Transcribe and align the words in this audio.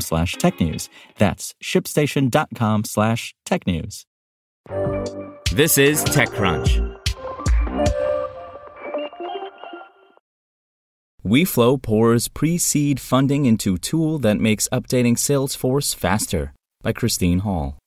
slash 0.00 0.36
technews. 0.36 0.88
That's 1.18 1.54
shipstation.com 1.62 2.84
slash 2.84 3.34
technews. 3.46 4.04
This 5.52 5.78
is 5.78 6.04
TechCrunch. 6.04 7.00
WeFlow 11.24 11.80
pours 11.80 12.28
pre-seed 12.28 13.00
funding 13.00 13.46
into 13.46 13.78
tool 13.78 14.18
that 14.18 14.38
makes 14.38 14.68
updating 14.70 15.16
Salesforce 15.16 15.94
faster 15.94 16.52
by 16.82 16.92
Christine 16.92 17.38
Hall. 17.38 17.78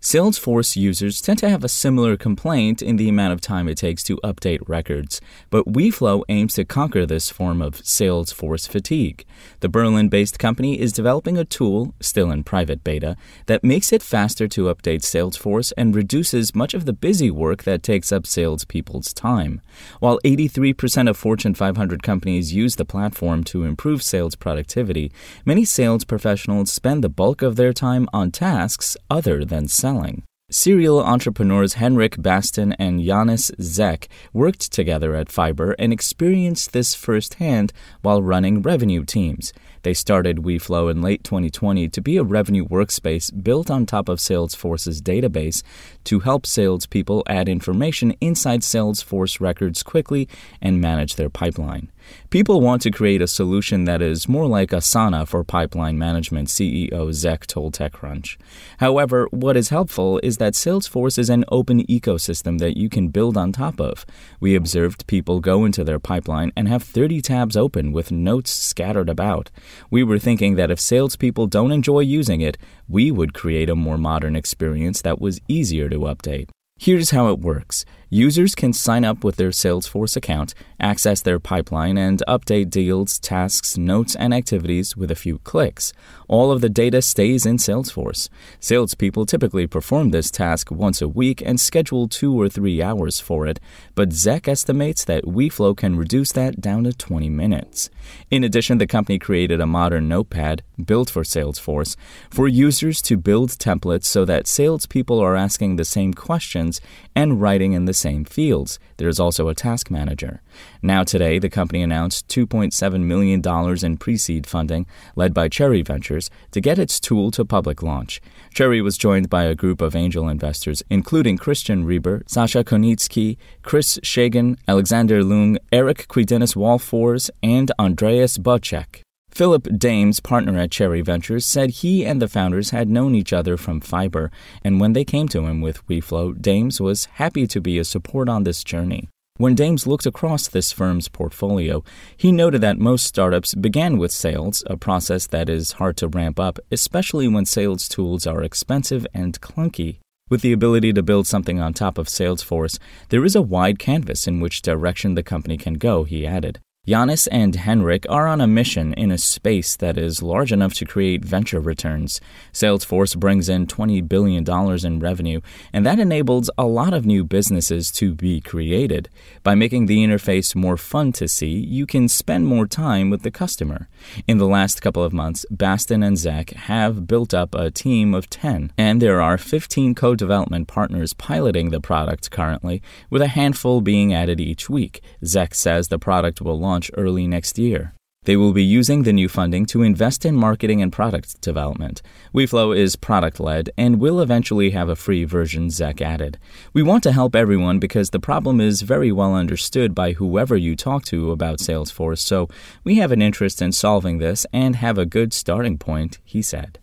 Salesforce 0.00 0.76
users 0.76 1.20
tend 1.20 1.40
to 1.40 1.50
have 1.50 1.64
a 1.64 1.68
similar 1.68 2.16
complaint 2.16 2.80
in 2.80 2.98
the 2.98 3.08
amount 3.08 3.32
of 3.32 3.40
time 3.40 3.68
it 3.68 3.78
takes 3.78 4.04
to 4.04 4.16
update 4.18 4.60
records, 4.68 5.20
but 5.50 5.66
WeFlow 5.66 6.22
aims 6.28 6.54
to 6.54 6.64
conquer 6.64 7.04
this 7.04 7.30
form 7.30 7.60
of 7.60 7.82
Salesforce 7.82 8.68
fatigue. 8.68 9.24
The 9.58 9.68
Berlin 9.68 10.08
based 10.08 10.38
company 10.38 10.78
is 10.78 10.92
developing 10.92 11.36
a 11.36 11.44
tool, 11.44 11.96
still 11.98 12.30
in 12.30 12.44
private 12.44 12.84
beta, 12.84 13.16
that 13.46 13.64
makes 13.64 13.92
it 13.92 14.00
faster 14.00 14.46
to 14.46 14.72
update 14.72 15.02
Salesforce 15.02 15.72
and 15.76 15.96
reduces 15.96 16.54
much 16.54 16.74
of 16.74 16.84
the 16.84 16.92
busy 16.92 17.28
work 17.28 17.64
that 17.64 17.82
takes 17.82 18.12
up 18.12 18.24
salespeople's 18.24 19.12
time. 19.12 19.60
While 19.98 20.20
83% 20.24 21.10
of 21.10 21.16
Fortune 21.16 21.54
500 21.54 22.04
companies 22.04 22.54
use 22.54 22.76
the 22.76 22.84
platform 22.84 23.42
to 23.44 23.64
improve 23.64 24.04
sales 24.04 24.36
productivity, 24.36 25.10
many 25.44 25.64
sales 25.64 26.04
professionals 26.04 26.70
spend 26.70 27.02
the 27.02 27.08
bulk 27.08 27.42
of 27.42 27.56
their 27.56 27.72
time 27.72 28.08
on 28.12 28.30
tasks 28.30 28.96
other 29.10 29.44
than 29.44 29.66
selling 29.66 29.87
selling. 29.88 30.22
Serial 30.50 31.02
entrepreneurs 31.02 31.74
Henrik 31.74 32.16
Bastin 32.16 32.74
and 32.78 33.02
Janis 33.02 33.50
Zech 33.60 34.08
worked 34.34 34.70
together 34.70 35.14
at 35.14 35.28
Fyber 35.28 35.74
and 35.78 35.92
experienced 35.92 36.72
this 36.72 36.94
firsthand 36.94 37.72
while 38.02 38.22
running 38.22 38.62
revenue 38.62 39.04
teams. 39.04 39.52
They 39.82 39.94
started 39.94 40.38
WeFlow 40.38 40.90
in 40.90 41.00
late 41.00 41.24
2020 41.24 41.88
to 41.88 42.00
be 42.02 42.16
a 42.18 42.22
revenue 42.22 42.66
workspace 42.66 43.30
built 43.42 43.70
on 43.70 43.86
top 43.86 44.08
of 44.08 44.18
Salesforce's 44.18 45.00
database 45.00 45.62
to 46.04 46.20
help 46.20 46.44
salespeople 46.44 47.22
add 47.26 47.48
information 47.48 48.14
inside 48.20 48.60
Salesforce 48.60 49.40
records 49.40 49.82
quickly 49.82 50.28
and 50.60 50.80
manage 50.80 51.14
their 51.16 51.30
pipeline. 51.30 51.90
People 52.30 52.60
want 52.60 52.82
to 52.82 52.90
create 52.90 53.22
a 53.22 53.26
solution 53.26 53.84
that 53.84 54.02
is 54.02 54.28
more 54.28 54.46
like 54.46 54.70
Asana 54.70 55.26
for 55.26 55.42
pipeline 55.44 55.98
management, 55.98 56.48
CEO 56.48 57.12
Zech 57.12 57.46
told 57.46 57.74
TechCrunch. 57.74 58.36
However, 58.78 59.28
what 59.30 59.56
is 59.56 59.70
helpful 59.70 60.20
is 60.22 60.36
that 60.36 60.52
Salesforce 60.52 61.18
is 61.18 61.30
an 61.30 61.44
open 61.48 61.84
ecosystem 61.86 62.58
that 62.58 62.76
you 62.76 62.88
can 62.88 63.08
build 63.08 63.36
on 63.36 63.52
top 63.52 63.80
of. 63.80 64.04
We 64.40 64.54
observed 64.54 65.06
people 65.06 65.40
go 65.40 65.64
into 65.64 65.84
their 65.84 65.98
pipeline 65.98 66.52
and 66.54 66.68
have 66.68 66.82
30 66.82 67.22
tabs 67.22 67.56
open 67.56 67.92
with 67.92 68.12
notes 68.12 68.50
scattered 68.50 69.08
about. 69.08 69.50
We 69.90 70.02
were 70.02 70.18
thinking 70.18 70.56
that 70.56 70.70
if 70.70 70.80
salespeople 70.80 71.46
don't 71.46 71.72
enjoy 71.72 72.00
using 72.00 72.40
it, 72.40 72.58
we 72.88 73.10
would 73.10 73.34
create 73.34 73.70
a 73.70 73.74
more 73.74 73.98
modern 73.98 74.36
experience 74.36 75.02
that 75.02 75.20
was 75.20 75.40
easier 75.48 75.88
to 75.88 76.00
update. 76.00 76.50
Here's 76.78 77.10
how 77.10 77.28
it 77.28 77.40
works 77.40 77.84
Users 78.10 78.54
can 78.54 78.72
sign 78.72 79.04
up 79.04 79.22
with 79.22 79.36
their 79.36 79.50
Salesforce 79.50 80.16
account, 80.16 80.54
access 80.80 81.20
their 81.20 81.38
pipeline, 81.38 81.98
and 81.98 82.22
update 82.26 82.70
deals, 82.70 83.18
tasks, 83.18 83.76
notes, 83.76 84.16
and 84.16 84.32
activities 84.32 84.96
with 84.96 85.10
a 85.10 85.14
few 85.14 85.40
clicks. 85.40 85.92
All 86.26 86.50
of 86.50 86.62
the 86.62 86.70
data 86.70 87.02
stays 87.02 87.44
in 87.44 87.58
Salesforce. 87.58 88.30
Salespeople 88.60 89.26
typically 89.26 89.66
perform 89.66 90.10
this 90.10 90.30
task 90.30 90.70
once 90.70 91.02
a 91.02 91.08
week 91.08 91.42
and 91.44 91.60
schedule 91.60 92.08
two 92.08 92.34
or 92.34 92.48
three 92.48 92.80
hours 92.80 93.20
for 93.20 93.46
it, 93.46 93.60
but 93.94 94.14
Zech 94.14 94.48
estimates 94.48 95.04
that 95.04 95.24
WeFlow 95.24 95.76
can 95.76 95.94
reduce 95.94 96.32
that 96.32 96.62
down 96.62 96.84
to 96.84 96.94
20 96.94 97.28
minutes. 97.28 97.90
In 98.30 98.42
addition, 98.42 98.78
the 98.78 98.86
company 98.86 99.18
created 99.18 99.60
a 99.60 99.66
modern 99.66 100.08
notepad 100.08 100.62
built 100.82 101.10
for 101.10 101.24
Salesforce 101.24 101.94
for 102.30 102.48
users 102.48 103.02
to 103.02 103.18
build 103.18 103.50
templates 103.50 104.04
so 104.04 104.24
that 104.24 104.46
salespeople 104.46 105.20
are 105.20 105.36
asking 105.36 105.76
the 105.76 105.84
same 105.84 106.14
questions 106.14 106.80
and 107.14 107.42
writing 107.42 107.72
in 107.74 107.84
the 107.84 107.97
same 107.98 108.24
fields. 108.24 108.78
There 108.96 109.08
is 109.08 109.20
also 109.20 109.48
a 109.48 109.54
task 109.54 109.90
manager. 109.90 110.40
Now, 110.82 111.04
today, 111.04 111.38
the 111.38 111.50
company 111.50 111.82
announced 111.82 112.28
$2.7 112.28 113.02
million 113.02 113.42
in 113.84 113.96
pre 113.98 114.16
seed 114.16 114.46
funding, 114.46 114.86
led 115.16 115.34
by 115.34 115.48
Cherry 115.48 115.82
Ventures, 115.82 116.30
to 116.52 116.60
get 116.60 116.78
its 116.78 117.00
tool 117.00 117.30
to 117.32 117.44
public 117.44 117.82
launch. 117.82 118.20
Cherry 118.54 118.80
was 118.80 118.96
joined 118.96 119.28
by 119.28 119.44
a 119.44 119.54
group 119.54 119.80
of 119.80 119.96
angel 119.96 120.28
investors, 120.28 120.82
including 120.88 121.38
Christian 121.38 121.84
Reber, 121.84 122.22
Sascha 122.26 122.64
Konietzke, 122.64 123.36
Chris 123.62 123.98
Schagen, 124.02 124.56
Alexander 124.66 125.22
Lung, 125.24 125.58
Eric 125.72 126.06
Quidenus-Wahlforss, 126.08 127.30
and 127.42 127.72
Andreas 127.78 128.38
Bocek. 128.38 129.02
Filip 129.38 129.68
Dames, 129.78 130.18
partner 130.18 130.58
at 130.58 130.72
Cherry 130.72 131.00
Ventures, 131.00 131.46
said 131.46 131.70
he 131.70 132.04
and 132.04 132.20
the 132.20 132.26
founders 132.26 132.70
had 132.70 132.88
known 132.88 133.14
each 133.14 133.32
other 133.32 133.56
from 133.56 133.80
Fyber, 133.80 134.30
and 134.64 134.80
when 134.80 134.94
they 134.94 135.04
came 135.04 135.28
to 135.28 135.46
him 135.46 135.60
with 135.60 135.86
WeFlow, 135.86 136.42
Dames 136.42 136.80
was 136.80 137.04
happy 137.04 137.46
to 137.46 137.60
be 137.60 137.78
a 137.78 137.84
support 137.84 138.28
on 138.28 138.42
this 138.42 138.64
journey. 138.64 139.08
When 139.36 139.54
Dames 139.54 139.86
looked 139.86 140.06
across 140.06 140.48
this 140.48 140.72
firm's 140.72 141.06
portfolio, 141.06 141.84
he 142.16 142.32
noted 142.32 142.62
that 142.62 142.80
most 142.80 143.06
startups 143.06 143.54
began 143.54 143.96
with 143.96 144.10
sales, 144.10 144.64
a 144.66 144.76
process 144.76 145.28
that 145.28 145.48
is 145.48 145.78
hard 145.78 145.96
to 145.98 146.08
ramp 146.08 146.40
up, 146.40 146.58
especially 146.72 147.28
when 147.28 147.44
sales 147.44 147.88
tools 147.88 148.26
are 148.26 148.42
expensive 148.42 149.06
and 149.14 149.40
clunky. 149.40 150.00
With 150.28 150.42
the 150.42 150.52
ability 150.52 150.92
to 150.94 151.02
build 151.04 151.28
something 151.28 151.60
on 151.60 151.74
top 151.74 151.96
of 151.96 152.08
Salesforce, 152.08 152.80
there 153.10 153.24
is 153.24 153.36
a 153.36 153.40
wide 153.40 153.78
canvas 153.78 154.26
in 154.26 154.40
which 154.40 154.62
direction 154.62 155.14
the 155.14 155.22
company 155.22 155.56
can 155.56 155.74
go, 155.74 156.02
he 156.02 156.26
added. 156.26 156.58
Janis 156.88 157.26
and 157.26 157.54
Henrik 157.54 158.06
are 158.08 158.26
on 158.26 158.40
a 158.40 158.46
mission 158.46 158.94
in 158.94 159.10
a 159.10 159.18
space 159.18 159.76
that 159.76 159.98
is 159.98 160.22
large 160.22 160.52
enough 160.52 160.72
to 160.72 160.86
create 160.86 161.22
venture 161.22 161.60
returns. 161.60 162.18
Salesforce 162.50 163.14
brings 163.14 163.50
in 163.50 163.66
$20 163.66 164.08
billion 164.08 164.42
in 164.86 164.98
revenue, 164.98 165.42
and 165.70 165.84
that 165.84 165.98
enables 165.98 166.48
a 166.56 166.64
lot 166.64 166.94
of 166.94 167.04
new 167.04 167.24
businesses 167.24 167.90
to 167.92 168.14
be 168.14 168.40
created. 168.40 169.10
By 169.42 169.54
making 169.54 169.84
the 169.84 169.98
interface 169.98 170.56
more 170.56 170.78
fun 170.78 171.12
to 171.12 171.28
see, 171.28 171.58
you 171.58 171.84
can 171.84 172.08
spend 172.08 172.46
more 172.46 172.66
time 172.66 173.10
with 173.10 173.20
the 173.20 173.30
customer. 173.30 173.86
In 174.26 174.38
the 174.38 174.48
last 174.48 174.80
couple 174.80 175.04
of 175.04 175.12
months, 175.12 175.44
Bastin 175.52 176.02
and 176.02 176.16
Zech 176.16 176.52
have 176.52 177.06
built 177.06 177.34
up 177.34 177.54
a 177.54 177.70
team 177.70 178.14
of 178.14 178.30
10, 178.30 178.72
and 178.78 179.02
there 179.02 179.20
are 179.20 179.36
15 179.36 179.94
co 179.94 180.14
development 180.14 180.68
partners 180.68 181.12
piloting 181.12 181.68
the 181.68 181.82
product 181.82 182.30
currently, 182.30 182.80
with 183.10 183.20
a 183.20 183.28
handful 183.28 183.82
being 183.82 184.14
added 184.14 184.40
each 184.40 184.70
week. 184.70 185.02
Zech 185.22 185.54
says 185.54 185.88
the 185.88 185.98
product 185.98 186.40
will 186.40 186.58
launch 186.58 186.77
launch 186.78 186.90
early 186.96 187.26
next 187.26 187.58
year. 187.58 187.92
They 188.24 188.36
will 188.36 188.52
be 188.52 188.62
using 188.62 189.02
the 189.02 189.12
new 189.12 189.28
funding 189.28 189.66
to 189.66 189.82
invest 189.82 190.24
in 190.24 190.36
marketing 190.36 190.82
and 190.82 190.92
product 190.92 191.40
development. 191.40 192.02
WeFlow 192.34 192.76
is 192.76 192.94
product 192.94 193.40
led 193.40 193.70
and 193.76 194.00
will 194.00 194.20
eventually 194.20 194.70
have 194.70 194.88
a 194.88 194.96
free 194.96 195.24
version 195.24 195.70
Zech 195.70 196.00
added. 196.00 196.38
We 196.72 196.82
want 196.82 197.02
to 197.04 197.12
help 197.12 197.34
everyone 197.34 197.78
because 197.80 198.10
the 198.10 198.20
problem 198.20 198.60
is 198.60 198.82
very 198.82 199.10
well 199.10 199.34
understood 199.34 199.92
by 199.94 200.12
whoever 200.12 200.56
you 200.56 200.76
talk 200.76 201.04
to 201.06 201.32
about 201.32 201.58
Salesforce, 201.58 202.20
so 202.20 202.48
we 202.84 202.96
have 202.96 203.12
an 203.12 203.22
interest 203.22 203.60
in 203.60 203.72
solving 203.72 204.18
this 204.18 204.46
and 204.52 204.76
have 204.76 204.98
a 204.98 205.06
good 205.06 205.32
starting 205.32 205.78
point, 205.78 206.18
he 206.24 206.42
said. 206.42 206.78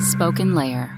Spoken 0.00 0.54
Layer. 0.54 0.97